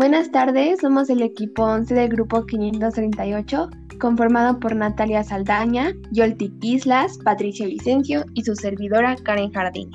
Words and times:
Buenas 0.00 0.30
tardes, 0.30 0.80
somos 0.80 1.10
el 1.10 1.20
equipo 1.20 1.62
11 1.62 1.94
del 1.94 2.08
grupo 2.08 2.46
538, 2.46 3.68
conformado 4.00 4.58
por 4.58 4.74
Natalia 4.74 5.22
Saldaña, 5.22 5.92
Yoltik 6.10 6.54
Islas, 6.62 7.18
Patricia 7.22 7.66
Vicencio 7.66 8.24
y 8.32 8.42
su 8.42 8.56
servidora 8.56 9.14
Karen 9.16 9.52
Jardín. 9.52 9.90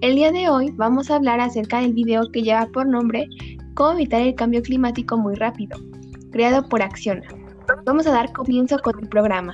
El 0.00 0.14
día 0.14 0.32
de 0.32 0.48
hoy 0.48 0.70
vamos 0.76 1.10
a 1.10 1.16
hablar 1.16 1.40
acerca 1.40 1.82
del 1.82 1.92
video 1.92 2.22
que 2.32 2.40
lleva 2.40 2.64
por 2.72 2.86
nombre 2.86 3.28
Cómo 3.74 3.92
evitar 3.92 4.22
el 4.22 4.34
cambio 4.34 4.62
climático 4.62 5.18
muy 5.18 5.34
rápido, 5.34 5.78
creado 6.32 6.66
por 6.66 6.80
Acciona. 6.80 7.28
Vamos 7.84 8.06
a 8.06 8.12
dar 8.12 8.32
comienzo 8.32 8.78
con 8.78 8.98
el 8.98 9.08
programa. 9.10 9.52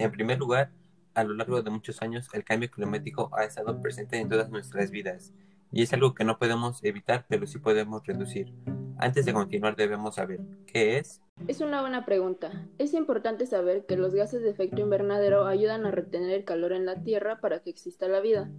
En 0.00 0.10
primer 0.10 0.40
lugar, 0.40 0.72
a 1.14 1.24
lo 1.24 1.34
largo 1.34 1.62
de 1.62 1.70
muchos 1.70 2.02
años 2.02 2.28
el 2.32 2.44
cambio 2.44 2.70
climático 2.70 3.30
ha 3.36 3.44
estado 3.44 3.80
presente 3.80 4.18
en 4.18 4.28
todas 4.28 4.50
nuestras 4.50 4.90
vidas 4.90 5.32
y 5.72 5.82
es 5.82 5.92
algo 5.92 6.14
que 6.14 6.24
no 6.24 6.38
podemos 6.38 6.82
evitar 6.84 7.26
pero 7.28 7.46
sí 7.46 7.58
podemos 7.58 8.06
reducir. 8.06 8.52
Antes 8.98 9.24
de 9.24 9.32
continuar 9.32 9.74
debemos 9.76 10.14
saber 10.14 10.40
qué 10.66 10.98
es. 10.98 11.20
Es 11.48 11.60
una 11.60 11.80
buena 11.80 12.04
pregunta. 12.04 12.68
Es 12.78 12.94
importante 12.94 13.46
saber 13.46 13.86
que 13.86 13.96
los 13.96 14.14
gases 14.14 14.42
de 14.42 14.50
efecto 14.50 14.80
invernadero 14.80 15.46
ayudan 15.46 15.84
a 15.84 15.90
retener 15.90 16.30
el 16.30 16.44
calor 16.44 16.72
en 16.72 16.86
la 16.86 17.02
Tierra 17.02 17.40
para 17.40 17.60
que 17.60 17.70
exista 17.70 18.06
la 18.06 18.20
vida. 18.20 18.50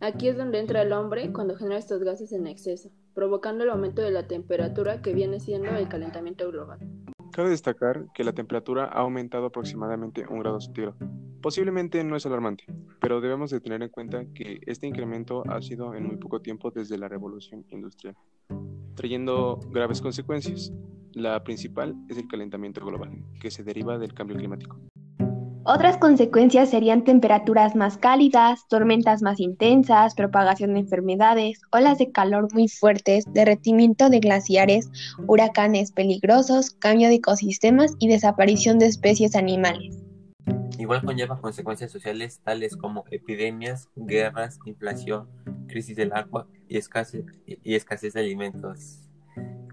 Aquí 0.00 0.28
es 0.28 0.36
donde 0.36 0.60
entra 0.60 0.82
el 0.82 0.92
hombre 0.92 1.32
cuando 1.32 1.56
genera 1.56 1.78
estos 1.78 2.02
gases 2.02 2.32
en 2.32 2.46
exceso, 2.46 2.90
provocando 3.14 3.64
el 3.64 3.70
aumento 3.70 4.00
de 4.00 4.10
la 4.10 4.26
temperatura 4.26 5.02
que 5.02 5.12
viene 5.12 5.40
siendo 5.40 5.70
el 5.70 5.88
calentamiento 5.88 6.48
global. 6.50 6.78
Cabe 7.32 7.50
destacar 7.50 8.06
que 8.14 8.24
la 8.24 8.32
temperatura 8.32 8.84
ha 8.86 9.00
aumentado 9.00 9.46
aproximadamente 9.46 10.24
un 10.28 10.40
grado 10.40 10.60
centígrado. 10.60 10.96
Posiblemente 11.40 12.04
no 12.04 12.16
es 12.16 12.26
alarmante, 12.26 12.64
pero 13.00 13.22
debemos 13.22 13.50
de 13.50 13.60
tener 13.60 13.82
en 13.82 13.88
cuenta 13.88 14.26
que 14.34 14.60
este 14.66 14.86
incremento 14.86 15.42
ha 15.50 15.62
sido 15.62 15.94
en 15.94 16.04
muy 16.06 16.16
poco 16.16 16.42
tiempo 16.42 16.70
desde 16.70 16.98
la 16.98 17.08
revolución 17.08 17.64
industrial, 17.70 18.14
trayendo 18.94 19.58
graves 19.70 20.02
consecuencias. 20.02 20.70
La 21.12 21.42
principal 21.42 21.96
es 22.08 22.18
el 22.18 22.28
calentamiento 22.28 22.84
global, 22.84 23.24
que 23.40 23.50
se 23.50 23.64
deriva 23.64 23.96
del 23.98 24.12
cambio 24.12 24.36
climático. 24.36 24.78
Otras 25.64 25.96
consecuencias 25.96 26.70
serían 26.70 27.04
temperaturas 27.04 27.74
más 27.74 27.96
cálidas, 27.96 28.66
tormentas 28.68 29.22
más 29.22 29.40
intensas, 29.40 30.14
propagación 30.14 30.74
de 30.74 30.80
enfermedades, 30.80 31.60
olas 31.72 31.98
de 31.98 32.12
calor 32.12 32.52
muy 32.52 32.68
fuertes, 32.68 33.24
derretimiento 33.32 34.10
de 34.10 34.20
glaciares, 34.20 34.90
huracanes 35.26 35.92
peligrosos, 35.92 36.70
cambio 36.70 37.08
de 37.08 37.14
ecosistemas 37.14 37.94
y 37.98 38.08
desaparición 38.08 38.78
de 38.78 38.86
especies 38.86 39.36
animales. 39.36 40.09
Igual 40.80 41.04
conlleva 41.04 41.38
consecuencias 41.38 41.92
sociales 41.92 42.40
tales 42.42 42.74
como 42.74 43.04
epidemias, 43.10 43.90
guerras, 43.96 44.58
inflación, 44.64 45.28
crisis 45.68 45.94
del 45.94 46.10
agua 46.14 46.46
y 46.68 46.78
escasez, 46.78 47.26
de 48.14 48.20
alimentos. 48.20 49.06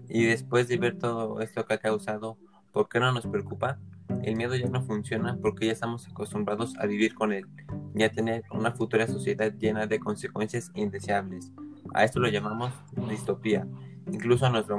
Y 0.06 0.24
después 0.24 0.68
de 0.68 0.76
ver 0.76 0.98
todo 0.98 1.40
esto 1.40 1.64
que 1.64 1.72
ha 1.72 1.78
causado, 1.78 2.36
¿por 2.72 2.90
qué 2.90 3.00
no 3.00 3.10
nos 3.10 3.26
preocupa? 3.26 3.78
El 4.22 4.36
miedo 4.36 4.54
ya 4.54 4.68
no 4.68 4.82
funciona 4.82 5.38
porque 5.40 5.64
ya 5.64 5.72
estamos 5.72 6.06
acostumbrados 6.08 6.76
a 6.78 6.84
vivir 6.84 7.14
con 7.14 7.32
él 7.32 7.46
y 7.94 8.02
a 8.02 8.12
tener 8.12 8.44
una 8.50 8.72
futura 8.72 9.06
sociedad 9.06 9.50
llena 9.54 9.86
de 9.86 10.00
consecuencias 10.00 10.70
indeseables. 10.74 11.50
A 11.94 12.04
esto 12.04 12.20
lo 12.20 12.28
llamamos 12.28 12.74
distopía. 13.08 13.66
Incluso 14.12 14.50
nos 14.50 14.68
lo 14.68 14.76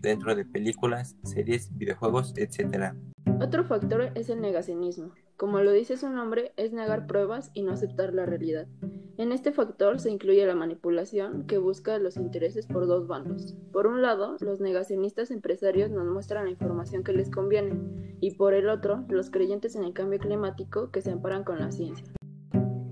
dentro 0.00 0.36
de 0.36 0.44
películas, 0.44 1.16
series, 1.24 1.76
videojuegos, 1.76 2.32
etc. 2.36 2.94
Otro 3.40 3.64
factor 3.64 4.10
es 4.14 4.28
el 4.30 4.40
negacionismo. 4.40 5.12
Como 5.36 5.60
lo 5.60 5.72
dice 5.72 5.96
su 5.96 6.08
nombre, 6.08 6.52
es 6.56 6.72
negar 6.72 7.06
pruebas 7.06 7.50
y 7.52 7.62
no 7.62 7.72
aceptar 7.72 8.14
la 8.14 8.26
realidad. 8.26 8.66
En 9.16 9.32
este 9.32 9.52
factor 9.52 10.00
se 10.00 10.10
incluye 10.10 10.46
la 10.46 10.54
manipulación 10.54 11.46
que 11.46 11.58
busca 11.58 11.98
los 11.98 12.16
intereses 12.16 12.66
por 12.66 12.86
dos 12.86 13.06
bandos. 13.06 13.54
Por 13.72 13.86
un 13.86 14.02
lado, 14.02 14.36
los 14.40 14.60
negacionistas 14.60 15.30
empresarios 15.30 15.90
nos 15.90 16.06
muestran 16.06 16.44
la 16.44 16.50
información 16.50 17.02
que 17.02 17.12
les 17.12 17.30
conviene 17.30 17.78
y 18.20 18.32
por 18.32 18.54
el 18.54 18.68
otro, 18.68 19.04
los 19.08 19.30
creyentes 19.30 19.74
en 19.76 19.84
el 19.84 19.92
cambio 19.92 20.18
climático 20.18 20.90
que 20.90 21.02
se 21.02 21.10
amparan 21.10 21.44
con 21.44 21.58
la 21.58 21.70
ciencia. 21.70 22.06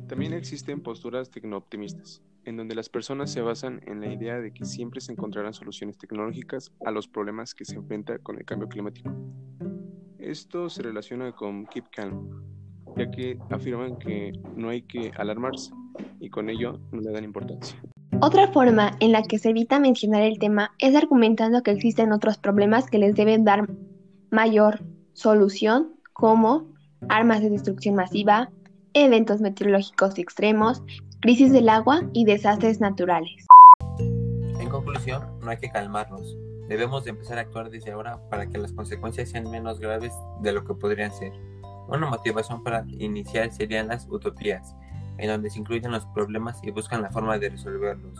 También 0.08 0.32
existen 0.32 0.82
posturas 0.82 1.30
tecnooptimistas, 1.30 2.22
en 2.44 2.56
donde 2.56 2.74
las 2.74 2.88
personas 2.88 3.30
se 3.30 3.40
basan 3.40 3.80
en 3.86 4.00
la 4.00 4.12
idea 4.12 4.40
de 4.40 4.52
que 4.52 4.64
siempre 4.64 5.00
se 5.00 5.12
encontrarán 5.12 5.54
soluciones 5.54 5.96
tecnológicas 5.96 6.72
a 6.84 6.90
los 6.90 7.08
problemas 7.08 7.54
que 7.54 7.64
se 7.64 7.76
enfrenta 7.76 8.18
con 8.18 8.36
el 8.36 8.44
cambio 8.44 8.68
climático. 8.68 9.10
Esto 10.22 10.70
se 10.70 10.82
relaciona 10.82 11.32
con 11.32 11.66
Keep 11.66 11.86
Calm, 11.90 12.44
ya 12.96 13.10
que 13.10 13.36
afirman 13.50 13.98
que 13.98 14.32
no 14.54 14.68
hay 14.68 14.82
que 14.82 15.10
alarmarse 15.16 15.72
y 16.20 16.30
con 16.30 16.48
ello 16.48 16.78
no 16.92 17.00
le 17.00 17.10
dan 17.10 17.24
importancia. 17.24 17.76
Otra 18.20 18.46
forma 18.52 18.92
en 19.00 19.10
la 19.10 19.24
que 19.24 19.40
se 19.40 19.50
evita 19.50 19.80
mencionar 19.80 20.22
el 20.22 20.38
tema 20.38 20.70
es 20.78 20.94
argumentando 20.94 21.64
que 21.64 21.72
existen 21.72 22.12
otros 22.12 22.38
problemas 22.38 22.88
que 22.88 22.98
les 22.98 23.16
deben 23.16 23.42
dar 23.44 23.68
mayor 24.30 24.84
solución, 25.12 25.92
como 26.12 26.68
armas 27.08 27.40
de 27.40 27.50
destrucción 27.50 27.96
masiva, 27.96 28.48
eventos 28.94 29.40
meteorológicos 29.40 30.16
extremos, 30.18 30.84
crisis 31.20 31.50
del 31.50 31.68
agua 31.68 32.02
y 32.12 32.26
desastres 32.26 32.80
naturales. 32.80 33.44
En 34.60 34.68
conclusión, 34.68 35.24
no 35.40 35.50
hay 35.50 35.56
que 35.56 35.68
calmarnos. 35.68 36.36
Debemos 36.72 37.04
de 37.04 37.10
empezar 37.10 37.36
a 37.36 37.42
actuar 37.42 37.68
desde 37.68 37.92
ahora 37.92 38.18
para 38.30 38.46
que 38.46 38.56
las 38.56 38.72
consecuencias 38.72 39.28
sean 39.28 39.50
menos 39.50 39.78
graves 39.78 40.14
de 40.40 40.52
lo 40.52 40.64
que 40.64 40.72
podrían 40.72 41.12
ser. 41.12 41.30
Una 41.86 42.08
motivación 42.08 42.64
para 42.64 42.86
iniciar 42.88 43.52
serían 43.52 43.88
las 43.88 44.08
utopías, 44.08 44.74
en 45.18 45.28
donde 45.28 45.50
se 45.50 45.58
incluyen 45.58 45.92
los 45.92 46.06
problemas 46.14 46.64
y 46.64 46.70
buscan 46.70 47.02
la 47.02 47.10
forma 47.10 47.36
de 47.36 47.50
resolverlos. 47.50 48.18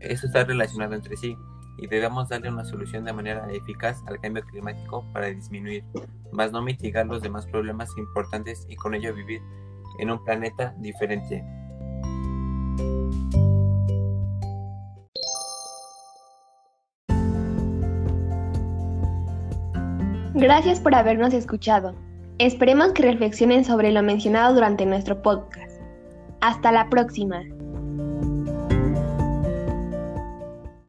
Esto 0.00 0.26
está 0.26 0.42
relacionado 0.42 0.96
entre 0.96 1.16
sí 1.16 1.36
y 1.78 1.86
debemos 1.86 2.28
darle 2.28 2.48
una 2.48 2.64
solución 2.64 3.04
de 3.04 3.12
manera 3.12 3.46
eficaz 3.52 4.02
al 4.08 4.20
cambio 4.20 4.42
climático 4.46 5.04
para 5.12 5.26
disminuir, 5.26 5.84
más 6.32 6.50
no 6.50 6.62
mitigar 6.62 7.06
los 7.06 7.22
demás 7.22 7.46
problemas 7.46 7.96
importantes 7.96 8.66
y 8.68 8.74
con 8.74 8.96
ello 8.96 9.14
vivir 9.14 9.40
en 10.00 10.10
un 10.10 10.24
planeta 10.24 10.74
diferente. 10.78 11.44
Gracias 20.34 20.80
por 20.80 20.94
habernos 20.94 21.34
escuchado. 21.34 21.94
Esperemos 22.38 22.92
que 22.92 23.02
reflexionen 23.02 23.64
sobre 23.64 23.90
lo 23.90 24.02
mencionado 24.02 24.54
durante 24.54 24.86
nuestro 24.86 25.20
podcast. 25.22 25.80
Hasta 26.40 26.72
la 26.72 26.88
próxima. 26.88 27.42